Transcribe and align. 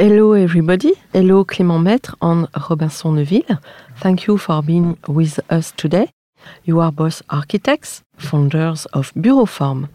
Hello, 0.00 0.32
everybody. 0.34 0.92
Hello, 1.12 1.44
Clément 1.44 1.80
Maître 1.80 2.14
and 2.20 2.46
Robinson 2.54 3.10
Neville. 3.16 3.58
Thank 3.96 4.28
you 4.28 4.38
for 4.38 4.62
being 4.62 4.96
with 5.08 5.40
us 5.50 5.72
today. 5.76 6.10
You 6.62 6.78
are 6.78 6.92
both 6.92 7.20
architects, 7.30 8.02
founders 8.16 8.86
of 8.92 9.12
Bureau 9.20 9.44
Form. 9.44 9.88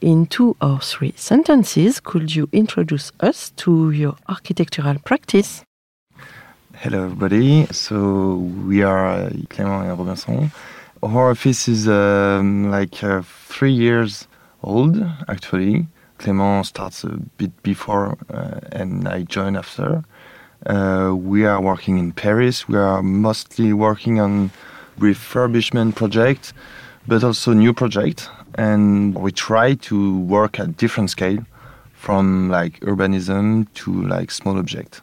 In 0.00 0.24
two 0.24 0.56
or 0.62 0.80
three 0.80 1.12
sentences, 1.14 2.00
could 2.00 2.34
you 2.34 2.48
introduce 2.52 3.12
us 3.20 3.50
to 3.56 3.90
your 3.90 4.16
architectural 4.30 4.96
practice? 5.04 5.62
Hello, 6.76 7.04
everybody. 7.04 7.66
So 7.66 8.36
we 8.66 8.82
are 8.82 9.08
uh, 9.08 9.28
Clément 9.50 9.90
and 9.90 9.98
Robinson. 9.98 10.52
Our 11.02 11.32
office 11.32 11.68
is 11.68 11.86
um, 11.86 12.70
like 12.70 13.04
uh, 13.04 13.20
three 13.50 13.72
years 13.72 14.26
old, 14.62 14.96
actually. 15.28 15.86
Clément 16.24 16.64
starts 16.64 17.04
a 17.04 17.16
bit 17.38 17.50
before, 17.62 18.16
uh, 18.32 18.60
and 18.72 19.08
I 19.08 19.22
join 19.22 19.56
after. 19.56 20.04
Uh, 20.66 21.14
we 21.16 21.46
are 21.46 21.60
working 21.60 21.98
in 21.98 22.12
Paris. 22.12 22.68
We 22.68 22.76
are 22.76 23.02
mostly 23.02 23.72
working 23.72 24.20
on 24.20 24.50
refurbishment 24.98 25.94
projects, 25.94 26.52
but 27.08 27.24
also 27.24 27.54
new 27.54 27.72
projects. 27.72 28.28
And 28.56 29.14
we 29.14 29.32
try 29.32 29.74
to 29.88 30.18
work 30.18 30.60
at 30.60 30.76
different 30.76 31.10
scale, 31.10 31.42
from 31.94 32.50
like 32.50 32.80
urbanism 32.80 33.66
to 33.74 33.90
like 34.02 34.30
small 34.30 34.58
object. 34.58 35.00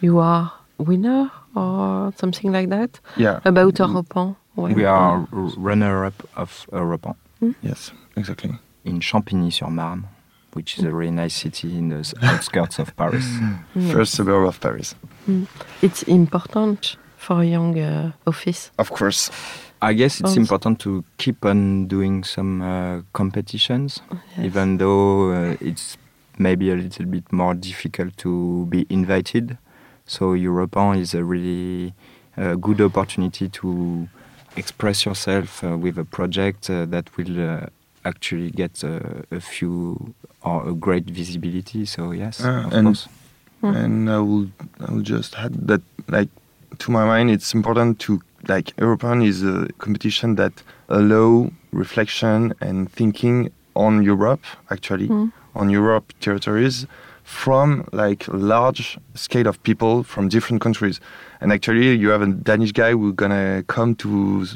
You 0.00 0.18
are 0.18 0.52
winner 0.78 1.30
or 1.54 2.12
something 2.16 2.52
like 2.52 2.68
that? 2.70 3.00
Yeah. 3.16 3.40
About 3.44 3.74
Europan? 3.74 4.36
We 4.56 4.84
are 4.84 5.26
runner-up 5.56 6.14
of 6.36 6.66
Europan 6.72 7.14
Yes, 7.62 7.92
exactly. 8.16 8.50
in 8.84 9.00
Champigny-sur-Marne, 9.00 10.04
which 10.54 10.78
is 10.78 10.84
a 10.84 10.90
really 10.90 11.10
nice 11.12 11.34
city 11.34 11.76
in 11.78 11.88
the 11.90 12.14
outskirts 12.22 12.78
of 12.78 12.94
Paris. 12.96 13.26
First 13.92 14.14
suburb 14.14 14.46
of 14.48 14.60
Paris. 14.60 14.94
It's 15.82 16.02
important 16.04 16.96
for 17.16 17.40
a 17.42 17.44
young 17.44 17.78
uh, 17.78 18.12
office. 18.26 18.70
Of 18.78 18.90
course. 18.90 19.30
I 19.82 19.94
guess 19.94 20.20
it's 20.20 20.30
Also- 20.30 20.40
important 20.40 20.78
to 20.80 21.04
keep 21.16 21.44
on 21.44 21.86
doing 21.86 22.24
some 22.24 22.60
uh, 22.62 23.02
competitions, 23.12 24.02
Yes. 24.36 24.46
even 24.46 24.76
though 24.78 25.32
uh, 25.32 25.56
it's 25.60 25.96
maybe 26.38 26.70
a 26.70 26.76
little 26.76 27.06
bit 27.06 27.32
more 27.32 27.54
difficult 27.54 28.16
to 28.18 28.66
be 28.68 28.86
invited. 28.90 29.56
So 30.06 30.34
Europan 30.34 30.98
is 31.00 31.14
a 31.14 31.22
really 31.24 31.94
uh, 32.36 32.54
good 32.56 32.80
opportunity 32.80 33.48
to 33.48 34.08
express 34.56 35.06
yourself 35.06 35.62
uh, 35.64 35.78
with 35.78 35.96
a 35.98 36.04
project 36.04 36.68
uh, 36.68 36.84
that 36.86 37.16
will 37.16 37.38
uh, 37.40 37.66
actually 38.04 38.50
get 38.50 38.82
uh, 38.84 39.00
a 39.30 39.40
few 39.40 40.14
or 40.42 40.68
a 40.68 40.72
great 40.72 41.04
visibility. 41.10 41.84
So 41.86 42.12
yes, 42.12 42.40
Uh, 42.40 42.66
of 42.66 42.72
and- 42.72 42.86
course. 42.86 43.08
And 43.62 44.08
I 44.08 44.18
will 44.20 44.46
I 44.80 44.90
will 44.90 45.02
just 45.02 45.36
add 45.36 45.52
that 45.68 45.82
like 46.08 46.30
to 46.78 46.90
my 46.90 47.04
mind 47.04 47.30
it's 47.30 47.52
important 47.54 47.98
to 48.06 48.20
like 48.48 48.72
Europan 48.78 49.22
is 49.22 49.42
a 49.42 49.68
competition 49.78 50.36
that 50.36 50.52
allow 50.88 51.50
reflection 51.70 52.54
and 52.62 52.90
thinking 52.90 53.50
on 53.74 54.02
Europe 54.02 54.40
actually 54.70 55.08
Mm. 55.08 55.30
on 55.54 55.68
Europe 55.68 56.06
territories 56.20 56.86
from 57.22 57.84
like 57.92 58.24
large 58.32 58.98
scale 59.14 59.46
of 59.46 59.62
people 59.62 60.04
from 60.04 60.28
different 60.28 60.62
countries. 60.62 60.98
And 61.42 61.52
actually 61.52 61.94
you 61.98 62.08
have 62.10 62.22
a 62.22 62.28
Danish 62.28 62.72
guy 62.72 62.92
who's 62.92 63.12
gonna 63.14 63.62
come 63.66 63.94
to 63.96 64.46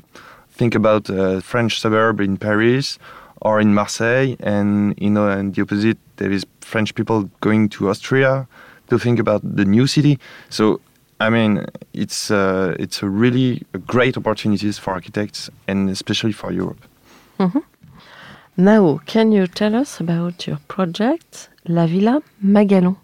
think 0.59 0.75
about 0.75 1.11
a 1.11 1.41
French 1.43 1.79
suburb 1.79 2.21
in 2.21 2.39
Paris 2.39 2.99
or 3.45 3.61
in 3.61 3.75
Marseille 3.75 4.37
and 4.41 4.95
you 4.99 5.11
know 5.11 5.29
and 5.29 5.55
the 5.55 5.63
opposite 5.63 5.99
there 6.17 6.33
is 6.33 6.45
French 6.61 6.95
people 6.95 7.31
going 7.41 7.69
to 7.69 7.89
Austria 7.89 8.47
to 8.89 8.99
think 8.99 9.19
about 9.19 9.41
the 9.43 9.65
new 9.65 9.87
city. 9.87 10.19
So 10.51 10.81
I 11.21 11.31
mean 11.31 11.65
it's 11.93 12.31
uh, 12.31 12.75
it's 12.79 13.03
a 13.03 13.09
really 13.09 13.63
a 13.75 13.79
great 13.79 14.17
opportunities 14.17 14.79
for 14.79 14.93
architects 14.93 15.51
and 15.69 15.91
especially 15.91 16.33
for 16.33 16.53
Europe. 16.53 16.85
Now, 18.57 19.01
can 19.05 19.33
you 19.33 19.49
tell 19.49 19.75
us 19.75 19.99
about 19.99 20.47
your 20.47 20.59
project, 20.69 21.49
La 21.67 21.87
Villa 21.87 22.23
Magalon? 22.41 22.97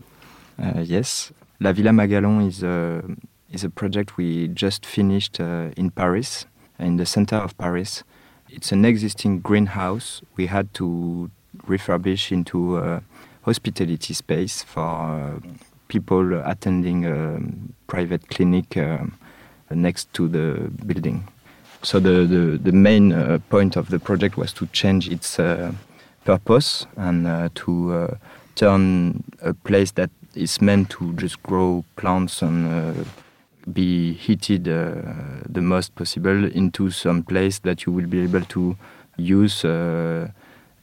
Uh, 0.56 0.79
yes, 0.79 1.33
La 1.59 1.73
Villa 1.73 1.91
Magalon 1.91 2.47
is 2.47 2.62
a 2.62 3.03
is 3.50 3.65
a 3.65 3.69
project 3.69 4.17
we 4.17 4.47
just 4.47 4.87
finished 4.87 5.41
uh, 5.41 5.71
in 5.77 5.91
Paris, 5.91 6.47
in 6.79 6.99
the 6.99 7.06
center 7.06 7.34
of 7.34 7.59
Paris. 7.59 8.05
It's 8.53 8.72
an 8.72 8.84
existing 8.84 9.41
greenhouse 9.41 10.22
we 10.37 10.47
had 10.47 10.75
to 10.75 11.31
refurbish 11.66 12.33
into 12.33 12.78
a 12.78 13.03
hospitality 13.43 14.12
space 14.12 14.62
for 14.62 14.81
uh, 14.81 15.41
people 15.88 16.41
attending 16.44 17.06
a 17.06 17.41
private 17.87 18.28
clinic 18.28 18.77
um, 18.77 19.16
next 19.71 20.12
to 20.15 20.28
the 20.28 20.71
building. 20.84 21.28
So 21.83 22.00
the, 22.00 22.27
the, 22.27 22.59
the 22.59 22.72
main 22.72 23.12
uh, 23.12 23.38
point 23.49 23.77
of 23.77 23.88
the 23.88 23.99
project 23.99 24.37
was 24.37 24.53
to 24.55 24.67
change 24.67 25.09
its 25.09 25.38
uh, 25.38 25.72
purpose 26.25 26.87
and 26.97 27.27
uh, 27.27 27.49
to 27.55 27.93
uh, 27.93 28.15
turn 28.56 29.25
a 29.43 29.55
place 29.55 29.93
that 29.93 30.11
is 30.34 30.61
meant 30.61 30.91
to 30.91 31.12
just 31.15 31.43
grow 31.43 31.84
plants 31.97 32.43
and 32.43 32.67
uh, 32.67 33.05
be 33.72 34.12
heated 34.15 34.69
uh, 34.69 35.03
the 35.48 35.60
most 35.60 35.94
possible 35.94 36.44
into 36.44 36.91
some 36.91 37.22
place 37.22 37.59
that 37.60 37.87
you 37.87 37.93
will 37.93 38.06
be 38.06 38.21
able 38.22 38.43
to 38.43 38.76
use 39.16 39.65
uh, 39.65 40.28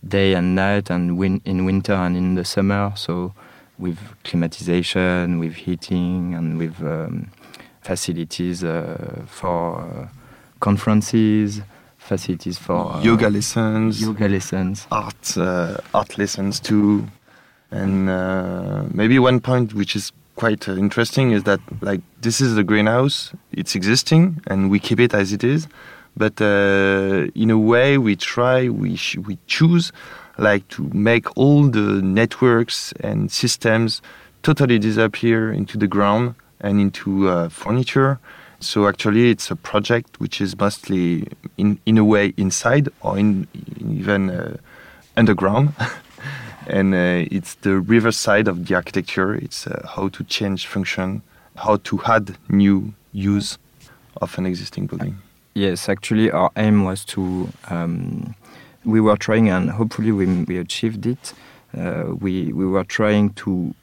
day 0.07 0.33
and 0.33 0.55
night 0.55 0.89
and 0.89 1.17
win- 1.17 1.41
in 1.45 1.65
winter 1.65 1.93
and 1.93 2.15
in 2.15 2.35
the 2.35 2.45
summer. 2.45 2.91
So 2.95 3.33
with 3.79 3.97
climatization, 4.23 5.39
with 5.39 5.55
heating, 5.55 6.33
and 6.35 6.57
with 6.57 6.81
um, 6.81 7.29
facilities 7.81 8.63
uh, 8.63 9.23
for 9.27 9.79
uh, 9.81 10.07
conferences, 10.59 11.61
facilities 11.97 12.57
for 12.57 12.93
uh, 12.93 13.01
yoga 13.01 13.29
lessons, 13.29 14.01
yoga 14.01 14.27
lessons. 14.27 14.87
art 14.91 15.37
uh, 15.37 15.77
art 15.93 16.17
lessons 16.17 16.59
too. 16.59 17.07
And 17.69 18.09
uh, 18.09 18.83
maybe 18.93 19.19
one 19.19 19.39
point 19.41 19.73
which 19.73 19.95
is 19.95 20.11
quite 20.37 20.69
uh, 20.69 20.75
interesting 20.75 21.31
is 21.31 21.43
that 21.43 21.59
like 21.81 22.01
this 22.21 22.39
is 22.39 22.55
the 22.55 22.63
greenhouse, 22.63 23.33
it's 23.51 23.75
existing, 23.75 24.41
and 24.47 24.69
we 24.69 24.79
keep 24.79 24.99
it 24.99 25.13
as 25.13 25.33
it 25.33 25.43
is. 25.43 25.67
But 26.15 26.39
uh, 26.41 27.27
in 27.35 27.49
a 27.51 27.57
way, 27.57 27.97
we 27.97 28.15
try, 28.15 28.69
we 28.69 28.97
we 29.27 29.37
choose, 29.47 29.91
like 30.37 30.67
to 30.69 30.89
make 30.93 31.25
all 31.35 31.67
the 31.67 32.01
networks 32.01 32.93
and 33.01 33.31
systems 33.31 34.01
totally 34.41 34.79
disappear 34.79 35.51
into 35.51 35.77
the 35.77 35.87
ground 35.87 36.35
and 36.61 36.79
into 36.79 37.27
uh, 37.27 37.49
furniture. 37.49 38.19
So 38.59 38.87
actually, 38.87 39.29
it's 39.31 39.51
a 39.51 39.55
project 39.55 40.19
which 40.19 40.39
is 40.39 40.57
mostly 40.57 41.27
in 41.57 41.79
in 41.85 41.97
a 41.97 42.05
way 42.05 42.33
inside 42.37 42.89
or 43.01 43.17
in, 43.17 43.47
in 43.79 43.99
even 43.99 44.29
uh, 44.29 44.57
underground. 45.15 45.73
and 46.67 46.93
uh, 46.93 47.25
it's 47.31 47.55
the 47.55 47.79
reverse 47.79 48.17
side 48.17 48.47
of 48.47 48.67
the 48.67 48.75
architecture. 48.75 49.33
It's 49.33 49.67
uh, 49.67 49.87
how 49.95 50.09
to 50.09 50.23
change 50.25 50.67
function, 50.67 51.21
how 51.55 51.77
to 51.77 52.01
add 52.05 52.37
new 52.49 52.93
use 53.13 53.57
of 54.21 54.37
an 54.37 54.45
existing 54.45 54.87
building. 54.87 55.17
Yes, 55.53 55.89
actually, 55.89 56.29
our 56.31 56.51
aim 56.55 56.83
was 56.83 57.03
to. 57.05 57.49
Um, 57.69 58.35
we 58.85 59.01
were 59.01 59.17
trying, 59.17 59.49
and 59.49 59.71
hopefully, 59.71 60.11
we, 60.11 60.25
we 60.43 60.57
achieved 60.57 61.05
it. 61.05 61.33
Uh, 61.77 62.15
we 62.19 62.53
we 62.53 62.65
were 62.65 62.83
trying 62.83 63.31
to 63.31 63.73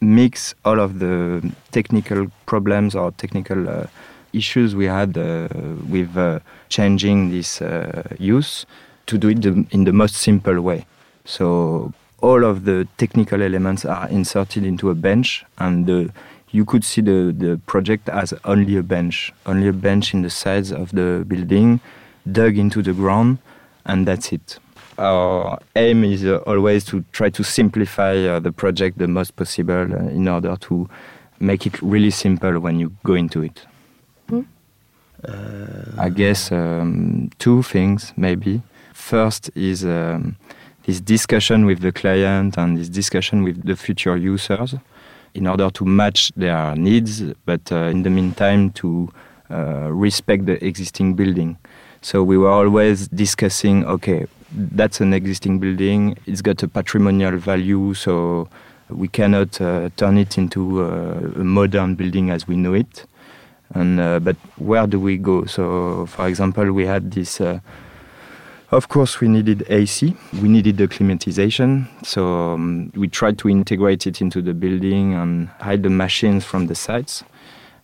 mix 0.00 0.54
all 0.64 0.80
of 0.80 0.98
the 0.98 1.52
technical 1.72 2.26
problems 2.46 2.94
or 2.94 3.10
technical 3.12 3.68
uh, 3.68 3.86
issues 4.32 4.74
we 4.74 4.86
had 4.86 5.16
uh, 5.16 5.48
with 5.88 6.16
uh, 6.16 6.40
changing 6.68 7.30
this 7.30 7.62
use 8.18 8.66
to 9.06 9.18
do 9.18 9.28
it 9.28 9.42
the, 9.42 9.66
in 9.70 9.84
the 9.84 9.92
most 9.92 10.16
simple 10.16 10.60
way. 10.60 10.84
So 11.24 11.92
all 12.24 12.42
of 12.42 12.64
the 12.64 12.88
technical 12.96 13.42
elements 13.42 13.84
are 13.84 14.08
inserted 14.08 14.64
into 14.64 14.88
a 14.88 14.94
bench, 14.94 15.44
and 15.58 15.86
the, 15.86 16.10
you 16.52 16.64
could 16.64 16.82
see 16.82 17.02
the, 17.02 17.34
the 17.36 17.60
project 17.66 18.08
as 18.08 18.32
only 18.46 18.78
a 18.78 18.82
bench, 18.82 19.30
only 19.44 19.68
a 19.68 19.72
bench 19.74 20.14
in 20.14 20.22
the 20.22 20.30
sides 20.30 20.72
of 20.72 20.90
the 20.92 21.22
building, 21.28 21.80
dug 22.32 22.56
into 22.56 22.80
the 22.80 22.94
ground, 22.94 23.36
and 23.84 24.08
that's 24.08 24.32
it. 24.32 24.58
Our 24.96 25.58
aim 25.76 26.02
is 26.02 26.24
uh, 26.24 26.38
always 26.46 26.84
to 26.86 27.04
try 27.12 27.28
to 27.28 27.42
simplify 27.42 28.16
uh, 28.16 28.40
the 28.40 28.52
project 28.52 28.96
the 28.96 29.08
most 29.08 29.36
possible 29.36 29.92
uh, 29.92 30.08
in 30.08 30.26
order 30.26 30.56
to 30.56 30.88
make 31.40 31.66
it 31.66 31.82
really 31.82 32.10
simple 32.10 32.58
when 32.58 32.80
you 32.80 32.92
go 33.04 33.14
into 33.14 33.42
it. 33.42 33.66
I 35.98 36.08
guess 36.08 36.50
um, 36.52 37.30
two 37.38 37.62
things 37.62 38.14
maybe. 38.16 38.62
First 38.94 39.50
is 39.54 39.84
um, 39.84 40.36
this 40.86 41.00
discussion 41.00 41.64
with 41.64 41.80
the 41.80 41.92
client 41.92 42.58
and 42.58 42.76
this 42.76 42.88
discussion 42.88 43.42
with 43.42 43.64
the 43.64 43.76
future 43.76 44.16
users 44.16 44.74
in 45.34 45.46
order 45.46 45.70
to 45.70 45.84
match 45.84 46.30
their 46.36 46.74
needs, 46.76 47.22
but 47.44 47.72
uh, 47.72 47.86
in 47.86 48.02
the 48.02 48.10
meantime 48.10 48.70
to 48.70 49.08
uh, 49.50 49.88
respect 49.90 50.46
the 50.46 50.64
existing 50.64 51.14
building. 51.14 51.56
So 52.02 52.22
we 52.22 52.38
were 52.38 52.50
always 52.50 53.08
discussing, 53.08 53.84
okay, 53.86 54.26
that's 54.52 55.00
an 55.00 55.12
existing 55.12 55.58
building, 55.58 56.16
it's 56.26 56.42
got 56.42 56.62
a 56.62 56.68
patrimonial 56.68 57.36
value, 57.38 57.94
so 57.94 58.48
we 58.90 59.08
cannot 59.08 59.60
uh, 59.60 59.88
turn 59.96 60.18
it 60.18 60.38
into 60.38 60.82
uh, 60.82 61.40
a 61.40 61.44
modern 61.44 61.94
building 61.94 62.30
as 62.30 62.46
we 62.46 62.56
know 62.56 62.74
it. 62.74 63.06
And 63.70 63.98
uh, 63.98 64.20
but 64.20 64.36
where 64.56 64.86
do 64.86 65.00
we 65.00 65.16
go? 65.16 65.46
So, 65.46 66.06
for 66.06 66.28
example, 66.28 66.70
we 66.72 66.86
had 66.86 67.10
this. 67.10 67.40
Uh, 68.74 68.76
of 68.76 68.88
course, 68.88 69.20
we 69.20 69.28
needed 69.28 69.64
AC. 69.68 70.16
We 70.42 70.48
needed 70.48 70.76
the 70.78 70.88
climatization. 70.88 71.86
So 72.04 72.54
um, 72.54 72.92
we 72.94 73.08
tried 73.08 73.38
to 73.38 73.48
integrate 73.48 74.06
it 74.06 74.20
into 74.20 74.42
the 74.42 74.52
building 74.52 75.14
and 75.14 75.48
hide 75.60 75.82
the 75.82 75.90
machines 75.90 76.44
from 76.44 76.66
the 76.66 76.74
sites. 76.74 77.24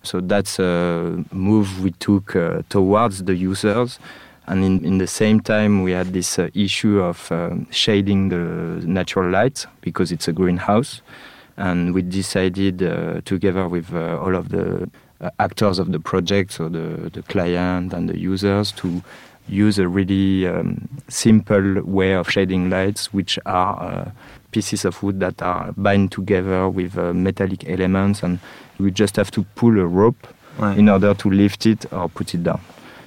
So 0.02 0.20
that's 0.20 0.58
a 0.58 1.24
move 1.30 1.82
we 1.82 1.92
took 1.92 2.34
uh, 2.34 2.62
towards 2.68 3.24
the 3.24 3.34
users. 3.34 3.98
And 4.46 4.64
in, 4.64 4.84
in 4.84 4.98
the 4.98 5.06
same 5.06 5.40
time, 5.40 5.82
we 5.82 5.92
had 5.92 6.12
this 6.12 6.38
uh, 6.38 6.48
issue 6.54 7.00
of 7.00 7.30
um, 7.30 7.68
shading 7.70 8.30
the 8.30 8.84
natural 8.84 9.30
light 9.30 9.66
because 9.82 10.10
it's 10.10 10.26
a 10.26 10.32
greenhouse. 10.32 11.02
And 11.56 11.94
we 11.94 12.02
decided 12.02 12.82
uh, 12.82 13.20
together 13.24 13.68
with 13.68 13.92
uh, 13.92 14.18
all 14.18 14.34
of 14.34 14.48
the 14.48 14.90
uh, 15.20 15.30
actors 15.38 15.78
of 15.78 15.92
the 15.92 16.00
project, 16.00 16.52
so 16.52 16.68
the, 16.68 17.10
the 17.12 17.22
client 17.24 17.92
and 17.92 18.08
the 18.08 18.18
users, 18.18 18.72
to 18.72 19.02
use 19.50 19.78
a 19.78 19.88
really 19.88 20.46
um, 20.46 20.88
simple 21.08 21.82
way 21.82 22.12
of 22.12 22.30
shading 22.30 22.70
lights, 22.70 23.12
which 23.12 23.38
are 23.46 23.82
uh, 23.82 24.10
pieces 24.52 24.84
of 24.84 25.02
wood 25.02 25.20
that 25.20 25.42
are 25.42 25.72
bound 25.76 26.12
together 26.12 26.68
with 26.68 26.96
uh, 26.96 27.12
metallic 27.12 27.68
elements, 27.68 28.22
and 28.22 28.38
we 28.78 28.90
just 28.90 29.16
have 29.16 29.30
to 29.32 29.42
pull 29.56 29.78
a 29.78 29.86
rope 29.86 30.26
Right. 30.58 30.76
in 30.76 30.88
order 30.88 31.14
to 31.14 31.30
lift 31.30 31.64
it 31.64 31.90
or 31.92 32.08
put 32.08 32.34
it 32.34 32.42
down. 32.42 32.60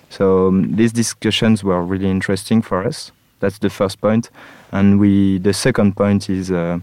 So 0.10 0.48
um, 0.48 0.76
these 0.76 0.92
discussions 0.94 1.64
were 1.64 1.84
really 1.84 2.10
interesting 2.10 2.62
for 2.64 2.84
us. 2.88 3.12
That's 3.42 3.60
the 3.60 3.70
first 3.70 4.00
point, 4.02 4.30
and 4.72 5.00
we 5.00 5.38
the 5.40 5.54
second 5.54 5.96
point 5.96 6.30
is 6.30 6.50
uh, 6.50 6.80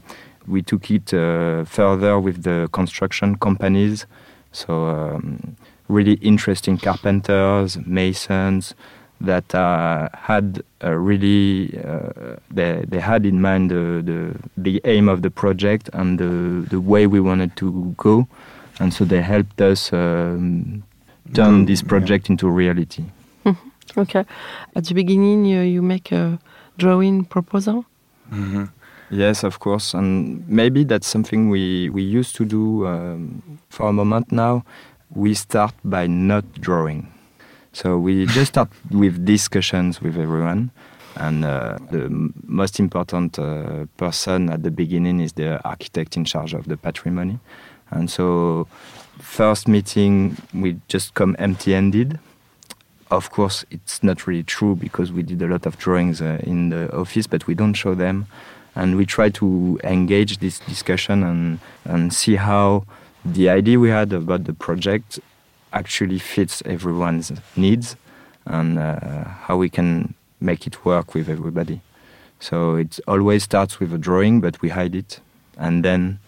we 0.46 0.62
took 0.62 0.90
it 0.90 1.12
uh, 1.14 1.64
further 1.64 2.20
with 2.20 2.42
the 2.42 2.68
construction 2.72 3.36
companies. 3.36 4.06
So 4.52 4.84
um, 4.86 5.56
really 5.88 6.14
interesting 6.20 6.78
carpenters, 6.78 7.78
masons 7.86 8.74
that 9.20 9.54
uh, 9.54 10.08
had 10.14 10.62
uh, 10.82 10.92
really 10.92 11.78
uh, 11.84 12.36
they, 12.50 12.84
they 12.88 13.00
had 13.00 13.26
in 13.26 13.40
mind 13.40 13.70
the, 13.70 14.02
the 14.02 14.34
the 14.56 14.80
aim 14.84 15.08
of 15.08 15.20
the 15.22 15.30
project 15.30 15.90
and 15.92 16.18
the 16.18 16.66
the 16.70 16.80
way 16.80 17.06
we 17.06 17.20
wanted 17.20 17.54
to 17.56 17.94
go, 17.96 18.26
and 18.78 18.92
so 18.94 19.04
they 19.04 19.20
helped 19.22 19.60
us 19.60 19.92
um, 19.92 20.82
turn 21.34 21.60
Go- 21.60 21.66
this 21.66 21.82
yeah. 21.82 21.88
project 21.88 22.30
into 22.30 22.48
reality. 22.48 23.04
Okay. 23.96 24.24
At 24.76 24.84
the 24.84 24.94
beginning, 24.94 25.44
you, 25.44 25.62
you 25.62 25.82
make 25.82 26.12
a 26.12 26.38
drawing 26.78 27.24
proposal. 27.24 27.84
hmm 28.30 28.64
Yes, 29.12 29.42
of 29.42 29.58
course, 29.58 29.92
and 29.92 30.46
maybe 30.48 30.84
that's 30.84 31.08
something 31.08 31.50
we 31.50 31.90
we 31.90 32.00
used 32.02 32.36
to 32.36 32.44
do 32.44 32.86
um, 32.86 33.42
for 33.68 33.88
a 33.88 33.92
moment 33.92 34.30
now. 34.30 34.62
We 35.12 35.34
start 35.34 35.74
by 35.82 36.06
not 36.06 36.44
drawing, 36.60 37.08
so 37.72 37.98
we 37.98 38.26
just 38.26 38.52
start 38.52 38.68
with 38.90 39.24
discussions 39.24 40.00
with 40.00 40.16
everyone, 40.16 40.70
and 41.16 41.44
uh, 41.44 41.78
the 41.90 42.08
most 42.46 42.78
important 42.78 43.38
uh, 43.38 43.86
person 43.96 44.50
at 44.50 44.62
the 44.62 44.70
beginning 44.70 45.20
is 45.20 45.32
the 45.34 45.62
architect 45.64 46.16
in 46.16 46.24
charge 46.24 46.54
of 46.54 46.66
the 46.66 46.76
patrimony, 46.76 47.38
and 47.90 48.10
so 48.10 48.66
first 49.18 49.68
meeting 49.68 50.36
we 50.54 50.78
just 50.88 51.14
come 51.14 51.36
empty-handed. 51.38 52.18
Of 53.10 53.30
course, 53.30 53.64
it's 53.72 54.04
not 54.04 54.26
really 54.26 54.44
true 54.44 54.76
because 54.76 55.10
we 55.10 55.24
did 55.24 55.42
a 55.42 55.48
lot 55.48 55.66
of 55.66 55.76
drawings 55.78 56.22
uh, 56.22 56.38
in 56.44 56.68
the 56.70 56.94
office, 56.96 57.26
but 57.26 57.46
we 57.48 57.54
don't 57.54 57.74
show 57.74 57.96
them. 57.96 58.26
And 58.76 58.96
we 58.96 59.04
try 59.04 59.30
to 59.30 59.80
engage 59.82 60.38
this 60.38 60.60
discussion 60.60 61.24
and, 61.24 61.58
and 61.84 62.14
see 62.14 62.36
how 62.36 62.84
the 63.24 63.50
idea 63.50 63.80
we 63.80 63.88
had 63.90 64.12
about 64.12 64.44
the 64.44 64.52
project 64.54 65.18
actually 65.72 66.18
fits 66.18 66.62
everyone's 66.64 67.32
needs 67.56 67.96
and 68.46 68.78
uh, 68.78 69.24
how 69.24 69.56
we 69.56 69.68
can 69.68 70.14
make 70.40 70.66
it 70.66 70.84
work 70.84 71.14
with 71.14 71.28
everybody. 71.28 71.80
So 72.40 72.74
it 72.76 72.98
always 73.06 73.42
starts 73.44 73.78
with 73.80 73.92
a 73.92 73.98
drawing, 73.98 74.40
but 74.40 74.60
we 74.62 74.70
hide 74.70 74.94
it, 74.94 75.20
and 75.58 75.84
then 75.84 76.18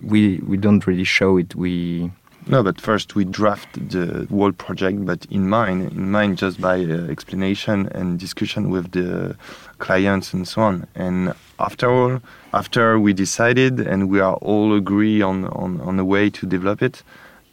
we 0.00 0.38
we 0.46 0.56
don't 0.58 0.86
really 0.86 1.04
show 1.04 1.38
it. 1.38 1.54
We 1.54 2.10
No, 2.46 2.62
but 2.62 2.78
first 2.78 3.14
we 3.14 3.24
draft 3.24 3.72
the 3.72 4.26
whole 4.28 4.52
project, 4.52 5.06
but 5.06 5.24
in 5.30 5.48
mind, 5.48 5.92
in 5.92 6.10
mind 6.10 6.36
just 6.36 6.60
by 6.60 6.84
uh, 6.84 7.06
explanation 7.08 7.88
and 7.92 8.18
discussion 8.18 8.68
with 8.68 8.92
the 8.92 9.34
clients 9.78 10.34
and 10.34 10.46
so 10.46 10.60
on. 10.60 10.86
And 10.94 11.32
after 11.58 11.90
all, 11.90 12.20
after 12.52 13.00
we 13.00 13.14
decided 13.14 13.80
and 13.80 14.10
we 14.10 14.20
are 14.20 14.34
all 14.34 14.76
agree 14.76 15.22
on, 15.22 15.46
on, 15.46 15.80
on 15.80 15.98
a 15.98 16.04
way 16.04 16.28
to 16.30 16.46
develop 16.46 16.82
it, 16.82 17.02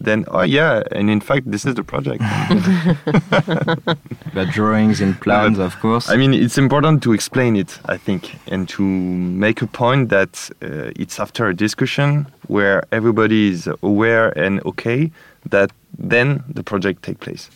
then 0.04 0.26
oh 0.30 0.42
yeah, 0.42 0.84
and 0.92 1.10
in 1.10 1.22
fact 1.22 1.50
this 1.50 1.66
is 1.66 1.76
the 1.76 1.84
project. 1.84 2.22
but 4.34 4.50
drawings 4.52 5.02
and 5.02 5.20
plans, 5.22 5.60
of 5.60 5.80
course. 5.80 6.10
I 6.10 6.18
mean, 6.18 6.34
it's 6.34 6.58
important 6.58 7.04
to 7.04 7.14
explain 7.14 7.56
it, 7.56 7.80
I 7.86 7.98
think, 7.98 8.36
and 8.48 8.68
to 8.70 8.84
make 8.84 9.62
a 9.62 9.68
point 9.68 10.10
that 10.10 10.50
uh, 10.62 10.92
it's 10.96 11.20
after 11.20 11.48
a 11.48 11.54
discussion 11.54 12.28
where 12.48 12.84
everybody 12.92 13.52
is 13.52 13.70
aware 13.84 14.38
and 14.38 14.64
okay 14.66 15.12
that 15.50 15.72
then 15.98 16.44
the 16.48 16.64
project 16.64 17.04
take 17.04 17.20
place 17.20 17.50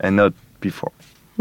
and 0.00 0.16
not 0.16 0.34
before. 0.60 0.92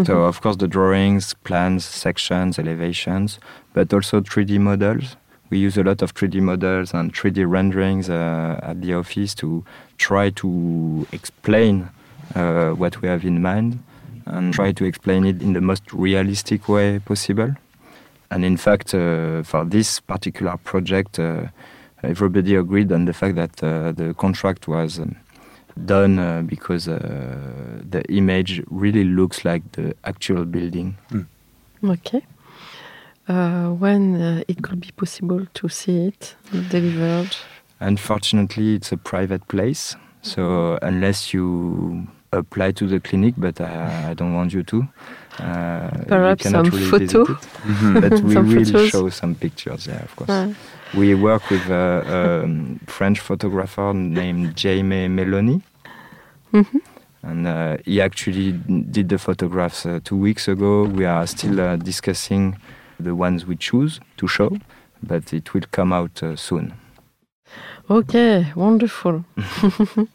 So 0.05 0.23
of 0.23 0.41
course 0.41 0.55
the 0.55 0.67
drawings, 0.67 1.35
plans, 1.43 1.85
sections, 1.85 2.57
elevations, 2.57 3.39
but 3.73 3.93
also 3.93 4.21
3D 4.21 4.59
models. 4.59 5.15
We 5.53 5.60
use 5.60 5.77
a 5.77 5.83
lot 5.83 6.01
of 6.01 6.15
3D 6.15 6.41
models 6.41 6.95
and 6.95 7.13
3D 7.13 7.48
renderings 7.48 8.10
uh, 8.10 8.60
at 8.63 8.81
the 8.81 8.95
office 8.95 9.36
to 9.36 9.63
try 10.00 10.31
to 10.31 11.05
explain 11.12 11.89
uh, 12.33 12.72
what 12.72 13.00
we 13.03 13.07
have 13.07 13.24
in 13.24 13.39
mind 13.39 13.77
and 14.25 14.51
try 14.51 14.72
to 14.72 14.83
explain 14.83 15.27
it 15.27 15.43
in 15.43 15.53
the 15.53 15.62
most 15.62 15.83
realistic 15.93 16.67
way 16.67 16.98
possible. 16.98 17.53
And 18.31 18.43
in 18.43 18.57
fact, 18.57 18.95
uh, 18.95 19.43
for 19.43 19.63
this 19.63 20.00
particular 20.00 20.57
project, 20.57 21.19
uh, 21.19 21.50
everybody 22.01 22.55
agreed 22.55 22.91
on 22.91 23.05
the 23.05 23.13
fact 23.13 23.36
that 23.36 23.63
uh, 23.63 23.91
the 23.91 24.15
contract 24.15 24.67
was 24.67 24.98
um, 24.98 25.15
done 25.86 26.17
uh, 26.17 26.41
because 26.41 26.88
uh, 26.88 27.79
the 27.88 28.01
image 28.10 28.63
really 28.72 29.03
looks 29.03 29.45
like 29.45 29.62
the 29.74 29.95
actual 30.03 30.45
building. 30.45 30.98
Okay. 31.83 32.24
Uh, 33.27 33.69
when 33.79 34.21
uh, 34.21 34.43
it 34.47 34.61
could 34.61 34.79
be 34.81 34.89
possible 34.97 35.45
to 35.53 35.69
see 35.69 36.07
it 36.07 36.35
delivered? 36.69 37.35
Unfortunately, 37.79 38.75
it's 38.75 38.91
a 38.91 38.97
private 38.97 39.47
place, 39.47 39.95
so 40.21 40.77
unless 40.81 41.33
you 41.33 42.07
apply 42.31 42.71
to 42.71 42.87
the 42.87 42.99
clinic, 42.99 43.33
but 43.37 43.61
I, 43.61 44.09
I 44.09 44.13
don't 44.13 44.33
want 44.33 44.53
you 44.53 44.63
to, 44.63 44.87
Uh, 45.39 45.89
Perhaps 46.07 46.49
some 46.49 46.69
really 46.69 46.85
photo? 46.85 47.25
visit 47.25 47.37
it, 47.65 48.01
but 48.01 48.21
we 48.21 48.33
Some 48.33 48.47
will 48.53 48.65
photos? 48.65 48.89
show 48.89 49.09
some 49.09 49.33
pictures. 49.35 49.87
Yeah, 49.87 50.03
of 50.03 50.15
course. 50.15 50.29
Ouais. 50.29 50.53
We 50.93 51.15
work 51.15 51.49
with 51.49 51.65
a, 51.71 52.03
um 52.43 52.79
French 52.87 53.19
photographer 53.19 53.93
named 53.95 54.53
Jaime 54.61 55.07
Meloni. 55.07 55.61
Mhm. 56.51 56.81
And 57.23 57.47
uh, 57.47 57.77
he 57.85 57.99
actually 58.01 58.51
did 58.91 59.07
the 59.09 59.17
photographs 59.17 59.85
uh, 59.85 59.99
two 60.03 60.17
weeks 60.17 60.47
ago. 60.47 60.83
We 60.85 61.05
are 61.05 61.25
still 61.25 61.59
uh, 61.59 61.77
discussing 61.77 62.57
the 63.00 63.15
ones 63.15 63.45
we 63.45 63.55
choose 63.55 64.00
to 64.17 64.27
show, 64.27 64.57
but 65.01 65.33
it 65.33 65.53
will 65.53 65.65
come 65.71 65.93
out 65.93 66.21
uh, 66.23 66.35
soon. 66.35 66.73
Okay, 67.89 68.51
wonderful. 68.55 69.25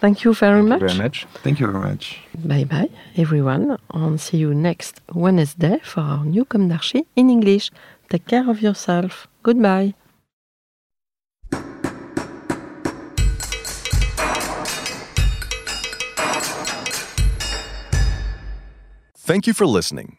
Thank 0.00 0.24
you 0.24 0.34
very 0.34 0.60
Thank 0.60 0.68
much. 0.68 0.80
you 0.80 0.88
very 0.88 0.98
much. 0.98 1.26
Thank 1.42 1.60
you 1.60 1.66
very 1.66 1.82
much. 1.82 2.18
Bye 2.44 2.64
bye, 2.64 2.90
everyone, 3.16 3.78
and 3.92 4.20
see 4.20 4.36
you 4.38 4.54
next 4.54 5.00
Wednesday 5.12 5.80
for 5.82 6.00
our 6.00 6.24
new 6.24 6.44
Comme 6.44 6.68
d'Archi 6.68 7.06
in 7.16 7.30
English. 7.30 7.70
Take 8.10 8.26
care 8.26 8.48
of 8.48 8.60
yourself. 8.60 9.26
Goodbye. 9.42 9.94
Thank 19.16 19.46
you 19.46 19.54
for 19.54 19.66
listening. 19.66 20.18